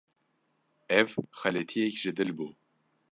[0.99, 2.47] Ev xeletiyek ji dil bû.